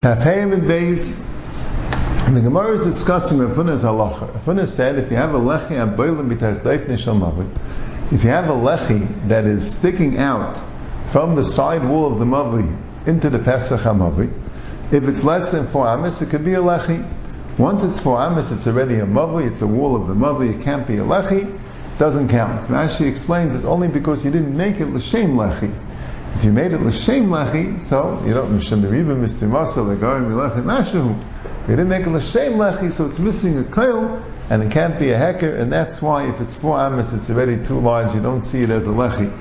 Tafayim 0.00 0.52
and 0.52 0.62
Beis, 0.62 1.26
the 2.32 2.40
Gemara 2.40 2.76
is 2.76 2.84
discussing 2.84 3.40
Rav 3.40 3.50
Huna's 3.50 3.82
halacha. 3.82 4.32
Rav 4.32 4.44
Huna 4.44 4.68
said 4.68 4.94
if 4.94 5.10
you 5.10 5.16
have 5.16 5.34
a 5.34 5.40
lechi 5.40 5.70
aboilim 5.70 6.32
b'tarchdeif 6.32 6.84
nishal 6.84 8.12
if 8.12 8.22
you 8.22 8.30
have 8.30 8.48
a 8.48 8.52
lechi 8.52 9.26
that 9.26 9.44
is 9.44 9.76
sticking 9.76 10.16
out 10.16 10.56
from 11.06 11.34
the 11.34 11.44
side 11.44 11.82
wall 11.82 12.12
of 12.12 12.20
the 12.20 12.24
mavi 12.24 12.78
into 13.08 13.28
the 13.28 13.40
Pesach 13.40 13.80
hamavi, 13.80 14.32
if 14.92 15.08
it's 15.08 15.24
less 15.24 15.50
than 15.50 15.66
four 15.66 15.88
amis, 15.88 16.22
it 16.22 16.30
could 16.30 16.44
be 16.44 16.54
a 16.54 16.60
lechi. 16.60 17.04
Once 17.58 17.82
it's 17.82 17.98
four 17.98 18.20
amis, 18.20 18.52
it's 18.52 18.68
already 18.68 19.00
a 19.00 19.04
mavi, 19.04 19.48
it's 19.48 19.62
a 19.62 19.66
wall 19.66 19.96
of 19.96 20.06
the 20.06 20.14
mavi, 20.14 20.56
it 20.56 20.62
can't 20.62 20.86
be 20.86 20.98
a 20.98 21.02
lechi, 21.02 21.58
doesn't 21.98 22.28
count. 22.28 22.68
Rashi 22.68 23.08
explains 23.10 23.52
it's 23.52 23.64
only 23.64 23.88
because 23.88 24.24
you 24.24 24.30
didn't 24.30 24.56
make 24.56 24.78
it 24.78 24.86
l'shem 24.86 25.34
lechi. 25.34 25.74
If 26.34 26.44
you 26.44 26.52
made 26.52 26.72
it 26.72 26.80
l'shem 26.80 27.28
lechi, 27.28 27.82
so 27.82 28.22
you 28.24 28.32
don't 28.32 28.50
misham 28.50 28.80
deriva 28.80 29.16
mistimasa 29.16 29.84
legarim 29.84 30.30
milechem 30.30 30.62
mashu. 30.62 31.20
You 31.68 31.76
didn't 31.76 31.88
make 31.88 32.06
it 32.06 32.10
l'shem 32.10 32.54
lechi, 32.54 32.92
so 32.92 33.06
it's 33.06 33.18
missing 33.18 33.58
a 33.58 33.62
koil, 33.62 34.22
and 34.48 34.62
it 34.62 34.70
can't 34.70 34.98
be 34.98 35.10
a 35.10 35.18
hecker, 35.18 35.54
and 35.56 35.72
that's 35.72 36.00
why 36.00 36.28
if 36.28 36.40
it's 36.40 36.54
four 36.54 36.78
amas, 36.78 37.12
it's 37.12 37.28
already 37.28 37.64
too 37.64 37.80
large. 37.80 38.14
You 38.14 38.22
don't 38.22 38.40
see 38.40 38.62
it 38.62 38.70
as 38.70 38.86
a 38.86 38.90
lechi. 38.90 39.32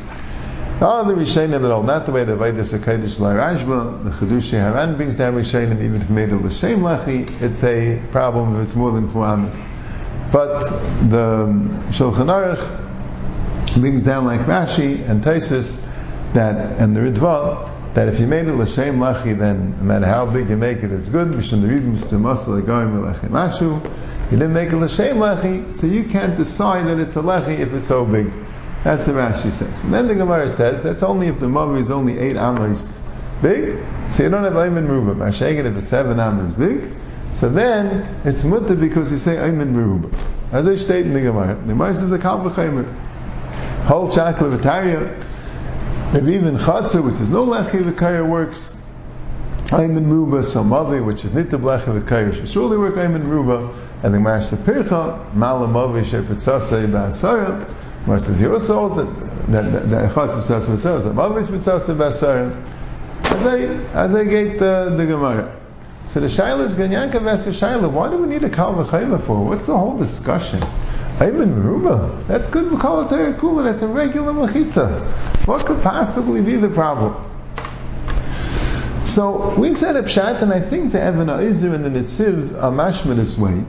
All 0.81 1.05
the 1.05 1.13
Rishonim 1.13 1.65
at 1.65 1.71
all, 1.71 1.81
not 1.81 2.05
the 2.05 2.11
way 2.11 2.23
the 2.23 2.35
Vedas 2.35 2.71
Hakadosh 2.71 3.19
Rashba, 3.19 4.03
the 4.03 4.11
Chedushi 4.11 4.51
Haran 4.51 4.95
brings 4.95 5.15
down 5.15 5.33
Rishonim, 5.33 5.81
even 5.81 6.01
if 6.01 6.09
made 6.09 6.29
it 6.29 6.35
l'shem 6.35 6.81
lechi, 6.81 7.41
it's 7.41 7.63
a 7.63 7.99
problem 8.11 8.55
if 8.55 8.61
it's 8.61 8.75
more 8.75 8.91
than 8.91 9.09
four 9.09 9.25
amas. 9.25 9.59
But 10.31 10.61
the 11.09 11.47
Shulchan 11.89 12.27
Aruch 12.27 13.79
brings 13.79 14.03
down 14.03 14.25
like 14.25 14.41
Rashi 14.41 15.07
and 15.09 15.23
Taisus 15.23 15.96
that 16.33 16.79
and 16.79 16.95
the 16.95 17.01
Ritva 17.01 17.69
that 17.93 18.07
if 18.07 18.19
you 18.19 18.27
made 18.27 18.47
it 18.47 18.53
l'shem 18.53 18.99
lachi, 18.99 19.35
then 19.37 19.71
no 19.77 19.83
matter 19.83 20.05
how 20.05 20.25
big 20.25 20.49
you 20.49 20.57
make 20.57 20.83
it, 20.83 20.91
it's 20.91 21.09
good. 21.09 21.33
You 21.33 21.41
didn't 24.37 24.53
make 24.53 24.71
it 24.71 24.75
l'shem 24.75 25.17
lachi, 25.17 25.75
so 25.75 25.87
you 25.87 26.03
can't 26.03 26.37
decide 26.37 26.85
that 26.87 26.99
it's 26.99 27.15
a 27.15 27.21
lachi 27.21 27.57
if 27.59 27.73
it's 27.73 27.87
so 27.87 28.05
big. 28.05 28.31
That's 28.83 29.07
what 29.07 29.17
Rashi 29.17 29.51
says. 29.51 29.83
And 29.83 29.93
then 29.93 30.07
the 30.07 30.15
Gemara 30.15 30.47
says 30.49 30.83
that's 30.83 31.01
only 31.03 31.27
if 31.27 31.39
the 31.39 31.47
mavi 31.47 31.79
is 31.79 31.89
only 31.89 32.19
eight 32.19 32.35
amos 32.35 33.03
big, 33.41 33.83
so 34.09 34.23
you 34.23 34.29
don't 34.29 34.43
have 34.43 34.53
ayman 34.53 34.87
ruba. 34.87 35.15
Mashaygan 35.15 35.65
if 35.65 35.75
it's 35.75 35.87
seven 35.87 36.19
amos 36.19 36.53
big, 36.53 36.83
so 37.33 37.49
then 37.49 38.21
it's 38.23 38.43
mutter 38.45 38.75
because 38.75 39.11
you 39.11 39.17
say 39.17 39.35
ayman 39.37 39.75
ruba. 39.75 40.15
As 40.51 40.67
I 40.67 40.75
state 40.75 41.05
in 41.05 41.13
the 41.13 41.21
Gemara, 41.21 41.55
the 41.55 41.73
Gemara 41.73 41.95
says 41.95 42.11
a 42.11 42.19
kal 42.19 42.39
v'chaymer. 42.39 42.85
Whole 43.85 44.07
shakla 44.07 44.55
v'tarya 44.55 45.23
Maybe 46.13 46.33
even 46.33 46.57
chatzah, 46.57 47.03
which 47.03 47.15
is 47.15 47.29
no 47.29 47.45
lechi 47.45 47.83
v'kaya 47.83 48.27
works. 48.27 48.83
Ayman 49.67 50.09
ruba 50.09 50.37
samavi, 50.39 51.05
which 51.05 51.25
is 51.25 51.33
nitab 51.33 51.61
lechi 51.61 52.01
v'kaya, 52.01 52.33
should 52.33 52.49
surely 52.49 52.77
work 52.77 52.95
ayman 52.95 53.27
ruba. 53.27 53.73
And 54.03 54.13
the 54.13 54.19
Gemara 54.19 54.41
says 54.41 54.59
pircha 54.61 55.31
malamavi 55.33 56.03
shepitzasei 56.03 56.87
ba'asara. 56.87 57.73
Gemara 58.05 58.19
says 58.19 58.39
he 58.39 58.47
also 58.47 58.87
holds 58.87 58.95
that 58.95 59.51
that 59.51 59.89
that 59.89 60.11
chatzah 60.11 60.41
pitzasei 60.41 60.75
ba'asara. 60.75 61.03
That 61.03 61.15
mavi 61.15 61.39
is 61.39 61.49
pitzasei 61.49 61.95
ba'asara. 61.95 62.55
As 63.93 64.15
I 64.15 64.21
as 64.21 64.27
get 64.27 64.59
the 64.59 64.93
the 64.95 65.05
Gemara. 65.05 65.53
So 66.05 66.21
the 66.21 66.27
Shaila 66.27 66.61
is 66.61 66.73
Ganyanka 66.75 67.19
Vesa 67.19 67.51
Shaila. 67.51 67.91
Why 67.91 68.09
do 68.09 68.17
we 68.17 68.27
need 68.29 68.41
a 68.45 68.49
Kal 68.49 68.73
V'chayma 68.75 69.19
for? 69.19 69.43
What's 69.43 69.65
the 69.65 69.77
whole 69.77 69.97
discussion? 69.97 70.61
Ayman 71.19 71.63
Ruba. 71.63 72.23
That's 72.27 72.49
good 72.51 72.71
V'kal 72.71 73.07
Kula. 73.37 73.63
That's 73.63 73.81
a 73.81 73.87
regular 73.87 74.33
Mechitza. 74.33 75.47
What 75.47 75.65
could 75.65 75.81
possibly 75.81 76.41
be 76.41 76.57
the 76.57 76.69
problem? 76.69 77.15
So 79.05 79.55
we 79.57 79.73
said 79.73 79.95
a 79.95 80.03
pshat, 80.03 80.41
and 80.41 80.53
I 80.53 80.59
think 80.59 80.91
the 80.91 81.01
Evan 81.01 81.27
Izir 81.27 81.73
and 81.73 81.83
the 81.83 81.89
Nitziv 81.89 82.61
are 82.61 82.71
mashma 82.71 83.15
this 83.15 83.37
way, 83.37 83.63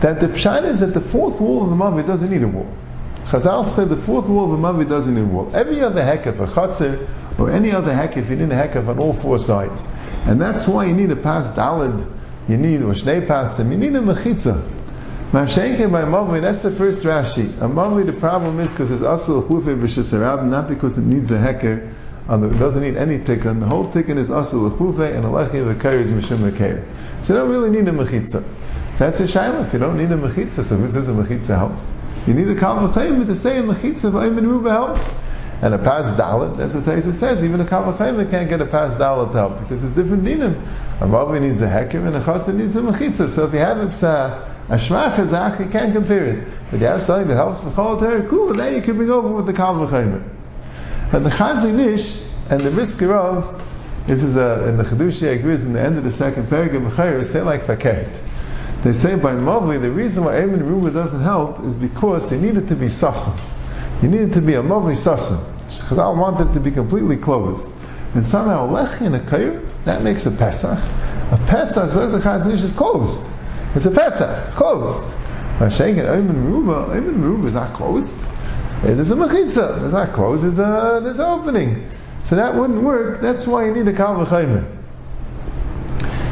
that 0.00 0.20
the 0.20 0.28
pshat 0.28 0.64
is 0.64 0.80
that 0.80 0.94
the 0.94 1.00
fourth 1.00 1.40
wall 1.40 1.64
of 1.64 1.70
the 1.70 1.76
Mavi 1.76 2.06
doesn't 2.06 2.30
need 2.30 2.42
a 2.42 2.48
wall. 2.48 2.72
Chazal 3.24 3.66
said 3.66 3.88
the 3.88 3.96
fourth 3.96 4.28
wall 4.28 4.52
of 4.52 4.60
the 4.60 4.66
Mavi 4.66 4.88
doesn't 4.88 5.14
need 5.14 5.20
a 5.20 5.24
wall. 5.24 5.54
Every 5.54 5.82
other 5.82 6.00
hekef, 6.00 6.40
a 6.40 6.46
chatzir, 6.46 7.06
or 7.38 7.50
any 7.50 7.72
other 7.72 7.92
hekef, 7.92 8.30
you 8.30 8.36
need 8.36 8.50
a 8.50 8.68
hekef 8.68 8.88
on 8.88 8.98
all 8.98 9.12
four 9.12 9.38
sides. 9.38 9.86
And 10.24 10.40
that's 10.40 10.66
why 10.66 10.86
you 10.86 10.94
need 10.94 11.10
a 11.10 11.16
pas 11.16 11.52
dalid, 11.54 12.10
you 12.48 12.56
need, 12.56 12.82
or 12.82 12.94
shnei 12.94 13.26
pasim, 13.26 13.70
you 13.70 13.76
need 13.76 13.94
a 13.94 14.00
mechitza. 14.00 14.79
Mashenke 15.30 15.90
by 15.92 16.02
Mavli, 16.02 16.40
that's 16.40 16.62
the 16.62 16.72
first 16.72 17.04
Rashi. 17.04 17.46
A 17.62 17.68
Mavli, 17.68 18.04
the 18.04 18.12
problem 18.12 18.58
is 18.58 18.72
because 18.72 18.90
it's 18.90 19.04
also 19.04 19.40
chufe 19.42 19.80
b'shisarab, 19.80 20.44
not 20.48 20.68
because 20.68 20.98
it 20.98 21.02
needs 21.02 21.30
a 21.30 21.38
heker, 21.38 21.88
the, 22.26 22.50
it 22.50 22.58
doesn't 22.58 22.82
need 22.82 22.96
any 22.96 23.20
tikkun. 23.20 23.60
The 23.60 23.66
whole 23.66 23.86
tikkun 23.86 24.16
is 24.16 24.28
also 24.28 24.66
a 24.66 24.70
chufe 24.70 25.14
and 25.14 25.24
a 25.24 25.28
lechi 25.28 25.74
v'kair 25.74 26.00
is 26.00 26.10
mishum 26.10 26.38
v'kair. 26.38 26.84
So 27.22 27.34
you 27.34 27.40
don't 27.40 27.48
really 27.48 27.70
need 27.70 27.86
a 27.86 27.92
mechitza. 27.92 28.42
So 28.42 28.50
that's 28.96 29.20
a 29.20 29.28
shaila. 29.28 29.68
If 29.68 29.72
you 29.72 29.78
don't 29.78 29.98
need 29.98 30.10
a 30.10 30.16
mechitza, 30.16 30.64
so 30.64 30.74
who 30.74 30.88
says 30.88 31.08
a 31.08 31.12
mechitza 31.12 31.56
helps? 31.56 31.88
You 32.26 32.34
need 32.34 32.48
a 32.48 32.58
kal 32.58 32.88
v'chayim 32.88 33.24
to 33.26 33.36
say 33.36 33.58
a 33.58 33.62
mechitza 33.62 34.10
v'ayim 34.10 34.42
ruba 34.42 34.70
helps. 34.70 35.16
And 35.62 35.74
a 35.74 35.78
pas 35.78 36.16
dalit, 36.16 36.56
that's 36.56 36.74
what 36.74 36.82
Taisa 36.82 37.12
says. 37.12 37.44
Even 37.44 37.60
a 37.60 37.66
kal 37.66 37.84
v'chayim 37.84 38.28
can't 38.28 38.48
get 38.48 38.60
a 38.60 38.66
pas 38.66 38.96
dalit 38.96 39.32
help 39.32 39.60
because 39.60 39.84
it's 39.84 39.94
different 39.94 40.24
dinim. 40.24 40.60
A 41.00 41.04
Mavli 41.04 41.40
needs 41.40 41.62
a 41.62 41.68
heker 41.68 42.04
and 42.04 42.16
a 42.16 42.20
chatzah 42.20 42.52
needs 42.52 42.74
a 42.74 42.80
mechitza. 42.80 43.28
So 43.28 43.44
if 43.44 43.52
you 43.52 43.60
have 43.60 43.78
a 43.78 43.92
psa, 43.92 44.49
a 44.70 44.78
you 44.78 45.68
can't 45.68 45.92
compare 45.92 46.24
it. 46.24 46.48
But 46.70 46.78
you 46.80 46.86
have 46.86 47.02
something 47.02 47.26
that 47.28 47.34
helps 47.34 47.64
with 47.64 47.74
chol 47.74 48.28
cool, 48.28 48.54
then 48.54 48.76
you 48.76 48.82
can 48.82 48.96
bring 48.96 49.10
over 49.10 49.28
with 49.28 49.46
the 49.46 49.52
kal 49.52 49.74
v'chaymer. 49.74 50.22
And 51.12 51.26
the 51.26 51.30
Chazon 51.30 51.78
Ish 51.80 52.22
and 52.48 52.60
the 52.60 52.70
miskarov, 52.70 53.60
this 54.06 54.22
is 54.22 54.36
a, 54.36 54.68
in 54.68 54.76
the 54.76 54.84
Chedushi 54.84 55.36
agrees 55.36 55.66
in 55.66 55.72
the 55.72 55.80
end 55.80 55.98
of 55.98 56.04
the 56.04 56.12
second 56.12 56.48
paragraph 56.48 56.98
of 56.98 57.26
say 57.26 57.42
like 57.42 57.62
fakert. 57.62 58.16
They 58.84 58.94
say 58.94 59.16
by 59.16 59.34
Mavli, 59.34 59.80
the 59.80 59.90
reason 59.90 60.24
why 60.24 60.36
Emin 60.36 60.64
Ruba 60.64 60.92
doesn't 60.92 61.20
help 61.20 61.64
is 61.64 61.74
because 61.74 62.30
they 62.30 62.40
needed 62.40 62.68
to 62.68 62.76
be 62.76 62.86
sasan. 62.86 63.38
You 64.02 64.08
needed 64.08 64.34
to 64.34 64.40
be 64.40 64.54
a 64.54 64.62
Mavli. 64.62 64.94
Because 64.94 65.98
I 65.98 66.08
wanted 66.08 66.50
it 66.50 66.54
to 66.54 66.60
be 66.60 66.70
completely 66.70 67.16
closed. 67.16 67.68
And 68.14 68.24
somehow 68.24 68.68
Lechi 68.70 69.02
and 69.02 69.16
a 69.16 69.20
Kayr, 69.20 69.68
that 69.84 70.02
makes 70.02 70.26
a 70.26 70.30
Pesach. 70.30 70.78
A 71.32 71.36
Pesach, 71.48 71.90
so 71.90 72.08
the 72.08 72.18
Chazon 72.18 72.54
Ish 72.54 72.62
is 72.62 72.72
closed. 72.72 73.39
It's 73.74 73.86
a 73.86 73.90
Pesach. 73.90 74.44
It's 74.44 74.54
closed. 74.54 75.14
Mashenkin 75.58 76.06
Ayman 76.06 76.44
Ruba, 76.44 76.94
Ayman 76.94 77.22
Ruba 77.22 77.48
is 77.48 77.54
not 77.54 77.72
closed. 77.74 78.16
It 78.82 78.98
is 78.98 79.10
a 79.10 79.14
mechitza. 79.14 79.84
It's 79.84 79.92
not 79.92 80.12
closed. 80.12 80.42
There's 80.42 80.58
a 80.58 81.00
there's 81.02 81.18
an 81.18 81.26
opening. 81.26 81.88
So 82.24 82.36
that 82.36 82.54
wouldn't 82.54 82.82
work. 82.82 83.20
That's 83.20 83.46
why 83.46 83.66
you 83.66 83.74
need 83.74 83.86
a 83.86 83.92
kal 83.92 84.14
v'chaymer. 84.16 84.64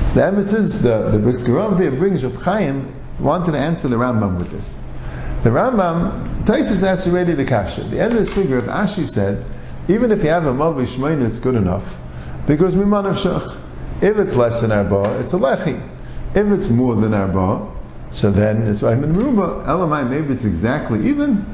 So 0.09 0.21
the 0.21 0.27
emphasis, 0.27 0.83
the 0.83 1.11
the 1.11 1.19
Brisker 1.19 1.53
Rav 1.53 1.79
there 1.79 1.91
brings 1.91 2.25
Reb 2.25 2.41
Chaim 2.41 2.93
wanted 3.21 3.53
to 3.53 3.59
answer 3.59 3.89
the 3.89 3.97
Rambam 3.97 4.39
with 4.39 4.51
this. 4.51 4.85
The 5.43 5.51
Rambam, 5.51 6.45
Taisus 6.45 6.83
asked 6.83 7.07
already 7.07 7.35
the 7.35 7.45
kasha. 7.45 7.83
The 7.83 8.01
end 8.01 8.15
of 8.15 8.35
the 8.35 8.59
of 8.59 8.65
Ashi 8.65 9.07
said, 9.07 9.45
even 9.89 10.11
if 10.11 10.25
you 10.25 10.31
have 10.31 10.47
a 10.47 10.53
mavi 10.53 10.87
shmein, 10.87 11.25
it's 11.25 11.39
good 11.39 11.55
enough 11.55 11.99
because 12.47 12.75
miman 12.75 13.11
of 13.11 13.17
shach. 13.17 13.57
If 14.03 14.19
it's 14.19 14.35
less 14.35 14.63
than 14.63 14.73
arba, 14.73 15.21
it's 15.21 15.35
a 15.35 15.37
lechi. 15.37 15.98
If 16.35 16.47
it's 16.53 16.71
more 16.71 16.95
than 16.95 17.15
arba, 17.15 17.71
so 18.13 18.31
then 18.31 18.63
it's 18.63 18.83
Ayman 18.83 19.15
Ruba. 19.15 19.65
Elamai, 19.67 20.09
maybe 20.09 20.33
it's 20.33 20.45
exactly 20.45 21.09
even. 21.09 21.45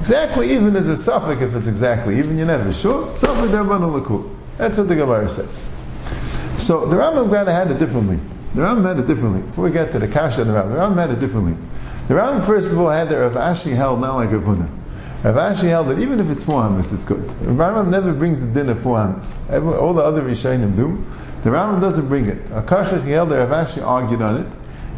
Exactly 0.00 0.52
even 0.52 0.76
is 0.76 0.88
a 0.88 0.96
suffix 0.96 1.40
if 1.40 1.54
it's 1.54 1.66
exactly 1.66 2.18
even. 2.18 2.36
You're 2.36 2.46
never 2.46 2.72
sure. 2.72 3.14
Suffix 3.14 3.52
Darban 3.52 3.80
Lakul. 3.80 4.34
That's 4.56 4.76
what 4.78 4.88
the 4.88 4.96
Gemara 4.96 5.28
says. 5.28 5.70
So 6.58 6.86
the 6.86 6.96
Rambam 6.96 7.30
kind 7.30 7.48
of 7.48 7.54
had 7.54 7.70
it 7.70 7.78
differently. 7.78 8.18
The 8.54 8.62
Rambam 8.62 8.84
had 8.84 8.98
it 8.98 9.06
differently. 9.06 9.42
Before 9.42 9.64
we 9.64 9.70
get 9.70 9.92
to 9.92 9.98
the 9.98 10.08
Kasha 10.08 10.42
and 10.42 10.50
the 10.50 10.54
Rambam, 10.54 10.70
the 10.70 10.76
Rambam 10.76 10.96
had 10.96 11.10
it 11.10 11.20
differently. 11.20 11.56
The 12.06 12.14
Rambam, 12.14 12.46
first 12.46 12.72
of 12.72 12.78
all, 12.78 12.90
had 12.90 13.08
that 13.08 13.16
Rav 13.16 13.34
Ashi 13.34 13.74
held 13.74 14.00
not 14.00 14.16
like 14.16 14.30
Rav 14.30 14.42
Huna. 14.42 14.68
Rav 15.24 15.56
Ashi 15.56 15.68
held 15.68 15.88
that 15.88 15.98
even 15.98 16.20
if 16.20 16.30
it's 16.30 16.42
four 16.42 16.62
hamas, 16.62 16.92
it's 16.92 17.04
good. 17.04 17.22
The 17.22 17.50
Rambam 17.52 17.88
never 17.88 18.12
brings 18.12 18.40
the 18.40 18.52
din 18.52 18.68
of 18.68 18.80
four 18.80 18.98
hamas. 18.98 19.80
All 19.80 19.94
the 19.94 20.02
other 20.02 20.22
Rishayim 20.22 20.76
do. 20.76 21.04
The 21.44 21.50
Rambam 21.50 21.82
doesn't 21.82 22.08
bring 22.08 22.24
it. 22.24 22.42
Akashach 22.46 23.04
held 23.04 23.28
that 23.28 23.36
Rav 23.36 23.68
Ashi 23.68 23.86
argued 23.86 24.22
on 24.22 24.40
it. 24.40 24.46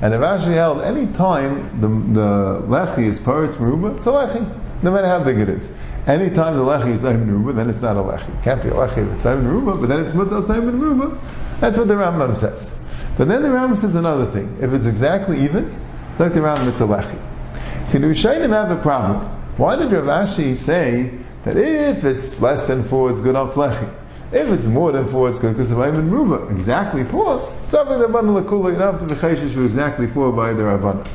And 0.01 0.15
Rav 0.15 0.41
Ashi 0.41 0.55
held 0.55 0.81
any 0.81 1.13
time 1.13 1.81
the, 1.81 1.89
the 1.89 2.63
lechi 2.69 3.07
is 3.07 3.19
paritz 3.19 3.57
meruba, 3.57 3.97
it's 3.97 4.07
a 4.07 4.11
lechi, 4.11 4.49
no 4.81 4.93
matter 4.93 5.09
how 5.09 5.25
big 5.25 5.39
it 5.41 5.49
is. 5.49 5.77
Any 6.07 6.33
time 6.33 6.55
the 6.55 6.63
lechi 6.63 6.93
is 6.93 7.03
ayman 7.03 7.27
meruba, 7.27 7.53
then 7.57 7.69
it's 7.69 7.83
not 7.83 7.97
a 7.97 8.01
lechi. 8.01 8.29
It 8.39 8.45
can't 8.45 8.63
be 8.63 8.69
a 8.69 8.75
lechi 8.75 8.99
if 8.99 9.15
it's 9.15 9.25
ayman 9.25 9.43
meruba, 9.43 9.81
but 9.81 9.89
then 9.89 9.99
it's 9.99 10.13
mutal 10.13 10.41
ayman 10.41 10.79
meruba. 10.79 11.59
That's 11.59 11.79
what 11.79 11.89
the 11.89 11.95
Rambam 11.95 12.37
says. 12.37 12.73
But 13.19 13.27
then 13.27 13.43
the 13.43 13.49
Rambam 13.49 13.77
says 13.77 13.97
another 13.97 14.27
thing. 14.27 14.59
If 14.61 14.73
it's 14.73 14.87
exactly 14.87 15.43
even, 15.43 15.75
it's 16.13 16.21
like 16.21 16.33
the 16.33 16.41
Rambam, 16.41 16.69
it's 16.69 16.81
a 16.81 16.85
lechi. 16.85 17.89
See, 17.89 17.99
the 17.99 18.07
Rishayim 18.07 18.51
have 18.51 18.71
a 18.71 18.81
problem. 18.81 19.27
Why 19.57 19.75
did 19.75 19.91
Rav 19.91 20.05
Ashi 20.05 20.55
say 20.55 21.11
that 21.43 21.57
if 21.57 22.05
it's 22.05 22.41
less 22.41 22.69
than 22.69 22.85
four, 22.85 23.11
it's 23.11 23.21
good 23.21 23.35
off 23.35 23.55
lechi? 23.55 23.93
If 24.33 24.51
it's 24.51 24.67
more 24.67 24.91
than 24.91 25.07
four, 25.07 25.31
it's 25.31 25.39
because 25.39 25.71
of 25.71 25.79
Ayman 25.79 26.11
Ruba. 26.11 26.53
Exactly 26.55 27.05
four. 27.05 27.53
Something 27.67 28.01
that 28.01 28.09
Rabban 28.09 28.43
Lakula, 28.43 28.77
have 28.77 28.99
to 28.99 29.07
be 29.07 29.15
chayshish 29.15 29.55
for 29.55 29.65
exactly 29.65 30.09
four 30.09 30.33
by 30.33 30.53
the 30.53 30.63
Rabban. 30.63 31.07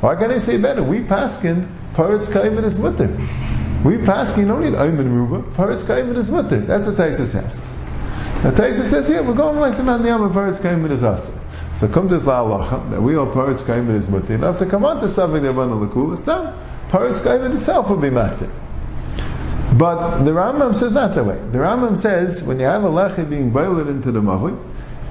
Why 0.00 0.14
can't 0.14 0.30
I 0.30 0.38
say 0.38 0.60
better? 0.60 0.82
We 0.82 1.00
paskin, 1.00 1.66
Paritz 1.94 2.30
Kaiman 2.30 2.64
is 2.64 2.78
mutter. 2.78 3.08
We 3.84 3.96
paskin 3.98 4.46
don't 4.46 4.62
need 4.62 4.74
Ayman 4.74 5.12
Ruba, 5.12 5.42
Paritz 5.56 5.84
Kaiman 5.84 6.16
is 6.16 6.30
mutter. 6.30 6.60
That's 6.60 6.86
what 6.86 6.94
Taisus 6.94 7.34
asks. 7.34 7.76
Now 8.44 8.52
Taisa 8.52 8.84
says 8.84 9.08
here, 9.08 9.22
we're 9.22 9.34
going 9.34 9.58
like 9.58 9.76
the 9.76 9.82
man 9.82 10.02
the 10.02 10.08
Yom 10.08 10.32
Paretz 10.32 10.62
Kaimin 10.62 10.90
is 10.90 11.02
Asa. 11.02 11.38
So 11.74 11.88
come 11.88 12.08
to 12.08 12.18
La 12.18 12.44
Halacha, 12.44 12.90
that 12.90 13.02
we 13.02 13.16
all 13.16 13.26
Paretz 13.26 13.66
Kaimin 13.66 13.94
is 13.94 14.06
Mutti. 14.06 14.30
Enough 14.30 14.60
to 14.60 14.66
come 14.66 14.84
on 14.84 15.00
to 15.00 15.08
something 15.08 15.42
that 15.42 15.52
Rabban 15.52 15.86
Lakul, 15.86 16.14
it's 16.14 16.24
done. 16.24 16.54
Paretz 16.88 17.26
Kaimin 17.26 17.52
itself 17.52 17.90
will 17.90 17.98
be 17.98 18.08
Matir. 18.10 18.50
But 19.80 20.24
the 20.24 20.32
Rambam 20.32 20.76
says 20.76 20.92
not 20.92 21.14
that 21.14 21.24
way. 21.24 21.36
The 21.52 21.56
Rambam 21.56 21.96
says, 21.96 22.42
when 22.42 22.60
you 22.60 22.66
have 22.66 22.84
a 22.84 22.88
lechi 22.88 23.26
being 23.26 23.50
boiled 23.50 23.88
into 23.88 24.12
the 24.12 24.20
mahli, 24.20 24.52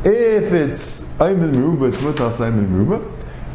if 0.06 0.54
it's 0.54 1.18
Ayman 1.18 1.56
Ruba, 1.56 1.86
it's 1.86 1.98
Mutal 1.98 2.30
Ayman 2.30 2.72
Ruba. 2.72 3.04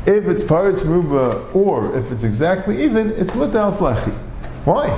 If 0.06 0.26
it's 0.26 0.42
Paretz 0.42 0.84
Ruba, 0.84 1.52
or 1.54 1.96
if 1.96 2.10
it's 2.10 2.24
exactly 2.24 2.82
even, 2.82 3.12
it's 3.12 3.30
Mutal 3.30 3.72
Lechi. 3.72 4.12
Why? 4.64 4.88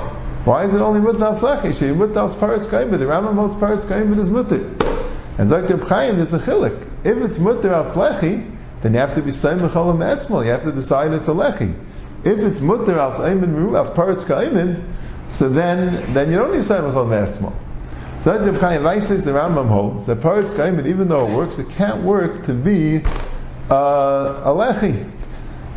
Why 0.47 0.65
is 0.65 0.73
it 0.73 0.81
only 0.81 1.01
Mutal 1.01 1.39
Lechi? 1.39 1.79
She 1.79 1.85
Mutal 1.95 2.35
Paretz 2.35 2.67
Kaimin. 2.71 2.99
The 2.99 3.05
Rambam 3.05 3.35
holds 3.35 3.55
Paretz 3.57 3.85
Kaimin 3.85 4.19
is 4.19 4.31
Mutter. 4.31 4.65
And 5.37 5.51
Dr. 5.51 5.77
Chaim, 5.85 6.17
there's 6.17 6.33
a 6.33 6.39
chilik. 6.39 6.81
If 7.05 7.19
it's 7.19 7.39
mutter 7.39 7.75
al 7.75 7.85
slechi, 7.85 8.51
then 8.81 8.95
you 8.95 9.01
have 9.01 9.15
to 9.17 9.21
be 9.21 9.33
saimach 9.33 9.73
olam 9.73 9.99
esmal. 9.99 10.47
You 10.47 10.53
have 10.53 10.63
to 10.63 10.73
decide 10.73 11.13
it's 11.13 11.29
a 11.29 11.33
lechi. 11.33 11.75
If 12.25 12.39
it's 12.39 12.63
mutter 12.63 12.99
al 12.99 13.13
saimin 13.13 13.77
al 13.77 13.95
paretz 13.95 14.25
kaimin, 14.25 14.83
so 15.31 15.49
then 15.49 16.13
then 16.15 16.31
you 16.31 16.37
don't 16.37 16.53
need 16.53 16.61
saimach 16.61 16.93
olam 16.93 17.27
esmal. 17.27 17.53
So 18.23 18.45
Dr. 18.45 18.59
Chaim 18.59 18.83
Weiss 18.83 19.09
the 19.09 19.31
Rambam 19.31 19.69
holds 19.69 20.07
that 20.07 20.19
paretz 20.19 20.57
kaimin, 20.57 20.87
even 20.87 21.09
though 21.09 21.29
it 21.29 21.37
works, 21.37 21.59
it 21.59 21.69
can't 21.71 22.03
work 22.03 22.47
to 22.47 22.55
be 22.55 22.99
uh, 23.71 24.43
a 24.45 24.49
lechi 24.49 25.09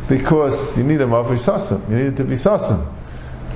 because 0.08 0.76
you 0.76 0.84
need 0.84 1.00
a 1.00 1.06
mafish 1.06 1.46
sasam. 1.48 1.88
You 1.90 1.96
need 1.96 2.06
it 2.06 2.16
to 2.16 2.24
be 2.24 2.34
sasam. 2.34 2.96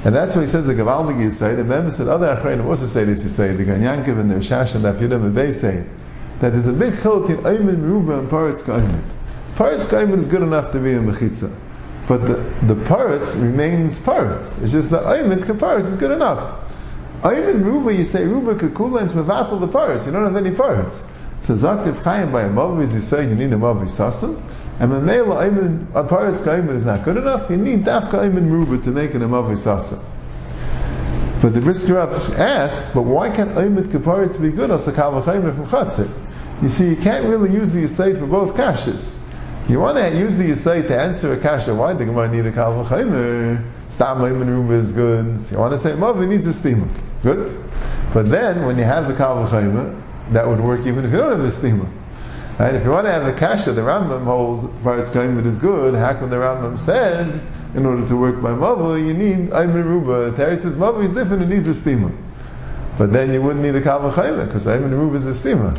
And 0.05 0.15
that's 0.15 0.37
why 0.37 0.43
he 0.43 0.49
says 0.49 0.67
the 0.67 0.75
Gavaldig 0.75 1.19
you 1.19 1.31
say, 1.31 1.55
the 1.55 1.65
members 1.65 1.97
said 1.97 2.09
other 2.09 2.37
Achrayim 2.37 2.65
also 2.67 2.87
say 2.87 3.05
this, 3.05 3.25
you 3.25 3.31
say, 3.31 3.55
the 3.55 3.65
Ganyankiv 3.65 4.21
and 4.21 4.31
the 4.31 4.35
Rishash 4.35 4.75
and 4.75 4.85
the 4.85 4.93
Afidim 4.93 5.25
and 5.25 5.35
they 5.35 5.53
say, 5.53 5.87
that 6.41 6.51
there's 6.51 6.67
a 6.67 6.75
big 6.75 7.01
chilot 7.01 7.31
in 7.31 7.37
Ayman 7.39 7.81
Ruba 7.81 8.19
and 8.19 8.29
Paretz 8.29 8.63
Kaiman. 8.63 9.03
Paretz 9.55 10.19
is 10.19 10.29
good 10.29 10.43
enough 10.43 10.73
to 10.73 10.79
be 10.79 10.93
a 10.93 11.01
Mechitza. 11.01 11.59
But 12.07 12.27
the, 12.27 12.35
the 12.67 12.75
Paretz 12.75 13.41
remains 13.41 14.05
Paretz. 14.05 14.63
It's 14.63 14.73
just 14.73 14.91
that 14.91 15.05
Ayman 15.05 15.43
Paretz 15.43 15.91
is 15.91 15.97
good 15.97 16.11
enough. 16.11 16.61
Ayman 17.23 17.65
Ruba, 17.65 17.95
you 17.95 18.05
say 18.05 18.27
Ruba 18.27 18.55
Kakula 18.57 19.01
and 19.01 19.11
Smevatel 19.11 19.61
the 19.61 19.69
Paretz. 19.69 20.05
You 20.05 20.13
don't 20.13 20.25
have 20.25 20.37
any 20.37 20.55
Paretz. 20.55 21.11
So 21.41 21.55
Zaktiv 21.55 22.03
Chaim 22.03 22.33
by 22.33 22.43
a 22.43 22.51
Mavis, 22.51 22.95
you 22.95 23.01
say 23.01 23.29
you 23.29 23.35
need 23.35 23.53
a 23.53 23.59
Mavis 23.59 23.99
Sasam. 23.99 24.39
And 24.79 24.93
Mamela 24.93 25.49
Ayman, 25.49 25.91
a 25.95 26.05
Paretz 26.05 26.45
Kaiman 26.45 26.75
is 26.75 26.85
not 26.85 27.05
good 27.05 27.17
enough. 27.17 27.49
You 27.49 27.57
need 27.57 27.85
Dafka 27.85 28.29
Ayman 28.29 28.51
Ruba 28.51 28.83
to 28.85 28.91
make 28.91 29.15
an 29.15 29.23
Amavi 29.23 29.57
Sasa. 29.57 30.03
But 31.41 31.53
the 31.55 31.61
Brisker 31.61 31.99
asked, 31.99 32.95
but 32.95 33.03
why 33.03 33.31
can't 33.31 33.51
Ayman 33.51 33.85
Kaparetz 33.85 34.41
be 34.41 34.51
good 34.51 34.71
as 34.71 34.89
a 34.89 34.93
Kavachayim 34.93 35.55
from 35.55 35.67
Chatzit? 35.67 36.63
You 36.63 36.69
see, 36.69 36.91
you 36.91 36.97
can't 36.97 37.27
really 37.27 37.53
use 37.53 37.73
the 37.73 37.85
Yisayt 37.85 38.19
for 38.19 38.27
both 38.27 38.57
kashas. 38.57 39.24
You 39.69 39.81
want 39.81 39.97
to 39.97 40.11
use 40.19 40.37
the 40.37 40.51
Yisayt 40.51 40.89
to 40.89 41.01
answer 41.01 41.33
a 41.33 41.41
kasha, 41.41 41.75
why 41.75 41.95
the 41.95 42.05
Gemara 42.05 42.29
need 42.29 42.45
a 42.45 42.53
Kavachayim? 42.53 43.65
Stam 43.91 44.19
Ayman 44.19 44.47
Ruba 44.47 44.75
is 44.75 44.93
good. 44.93 45.41
You 45.51 45.59
want 45.59 45.73
to 45.73 45.79
say 45.79 45.93
Mavi 45.93 46.29
needs 46.29 46.45
a 46.47 46.53
steamer. 46.53 46.89
Good. 47.23 47.65
But 48.13 48.31
then, 48.31 48.67
when 48.67 48.77
you 48.77 48.85
have 48.85 49.09
the 49.09 49.15
Kavachayim, 49.15 50.03
that 50.33 50.47
would 50.47 50.61
work 50.61 50.81
even 50.87 51.05
if 51.07 51.13
you 51.13 51.17
don't 51.17 51.31
have 51.31 51.43
the 51.43 51.51
steamer. 51.51 51.89
Right? 52.59 52.75
If 52.75 52.85
you 52.85 52.91
want 52.91 53.07
to 53.07 53.13
have 53.13 53.27
a 53.27 53.33
kasha, 53.33 53.73
the 53.73 53.81
Rambam 53.81 54.25
holds 54.25 54.65
parts 54.83 55.11
kaimet 55.11 55.45
is 55.45 55.59
good. 55.59 55.95
How 55.95 56.15
come 56.15 56.31
the 56.31 56.37
Rambam 56.37 56.79
says 56.79 57.45
in 57.75 57.85
order 57.85 58.07
to 58.07 58.17
work 58.17 58.41
by 58.41 58.51
mavu 58.51 59.05
you 59.05 59.13
need 59.13 59.51
aymer 59.53 59.83
ruba? 59.83 60.37
Says 60.61 60.77
mavu 60.77 61.05
is 61.05 61.15
different; 61.15 61.43
it 61.43 61.49
needs 61.49 61.67
a 61.67 61.75
steamer. 61.75 62.13
But 62.97 63.13
then 63.13 63.33
you 63.33 63.43
wouldn't 63.43 63.65
need 63.65 63.75
a 63.75 63.83
kava 63.83 64.11
chayla 64.13 64.47
because 64.47 64.69
aymer 64.69 64.89
ruba 64.89 65.17
is 65.17 65.27
a 65.27 65.35
steamer. 65.35 65.75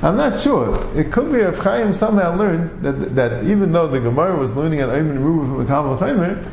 I'm 0.00 0.16
not 0.16 0.38
sure. 0.38 0.96
It 0.96 1.10
could 1.10 1.32
be 1.32 1.40
Rav 1.40 1.58
Chaim 1.58 1.92
somehow 1.92 2.36
learned 2.36 2.82
that, 2.82 3.16
that 3.16 3.44
even 3.44 3.72
though 3.72 3.88
the 3.88 3.98
Gemara 3.98 4.36
was 4.36 4.54
learning 4.54 4.80
an 4.80 4.90
aymer 4.90 5.18
ruba 5.18 5.46
from 5.46 5.60
a 5.62 5.66
kava 5.66 6.04
chaymer, 6.04 6.50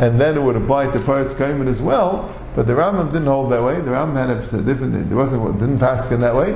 and 0.00 0.20
then 0.20 0.36
it 0.36 0.42
would 0.42 0.56
apply 0.56 0.90
to 0.90 0.98
parts 0.98 1.34
kaimet 1.34 1.68
as 1.68 1.80
well. 1.80 2.34
But 2.56 2.66
the 2.66 2.72
Rambam 2.72 3.12
didn't 3.12 3.26
hold 3.26 3.52
that 3.52 3.62
way. 3.62 3.80
The 3.80 3.90
Rambam 3.90 4.16
had 4.16 4.30
a 4.30 4.62
different. 4.64 5.08
There 5.08 5.16
wasn't 5.16 5.58
didn't 5.60 5.78
pass 5.78 6.10
in 6.10 6.20
that 6.20 6.34
way. 6.34 6.52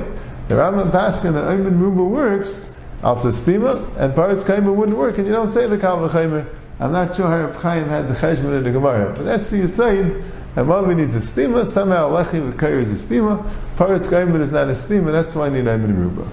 The 0.49 0.55
Rambam 0.55 0.91
Paskin 0.91 1.33
that 1.33 1.45
Ayman 1.45 1.79
Ruba 1.79 2.03
works, 2.03 2.79
al 3.01 3.15
Sestima, 3.15 3.97
and 3.97 4.13
Paretz 4.13 4.43
Kaima 4.43 4.75
wouldn't 4.75 4.97
work, 4.97 5.17
and 5.17 5.25
you 5.25 5.33
don't 5.33 5.51
say 5.51 5.67
the 5.67 5.77
Kal 5.77 6.07
V'chaimer. 6.07 6.45
I'm 6.79 6.91
not 6.91 7.15
sure 7.15 7.27
how 7.27 7.57
Chaim 7.59 7.87
had 7.87 8.09
the 8.09 8.13
Cheshman 8.13 8.57
in 8.57 8.63
the 8.63 8.71
Gemara, 8.71 9.13
but 9.15 9.23
that's 9.23 9.49
the 9.49 9.61
Yisaid. 9.61 10.23
And 10.57 10.67
Mavi 10.67 10.95
needs 10.95 11.13
a 11.15 11.19
stima, 11.19 11.67
somehow 11.67 12.11
Lechi 12.11 12.53
V'kair 12.53 12.79
is 12.79 12.89
a 12.89 13.15
stima, 13.15 13.43
Paretz 13.75 14.07
Kaima 14.07 14.39
is 14.39 14.53
not 14.53 14.69
a 14.69 14.75
steamer, 14.75 15.11
that's 15.11 15.35
why 15.35 15.47
I 15.47 15.49
need 15.49 15.65
Ayman 15.65 15.97
Ruba. 15.97 16.23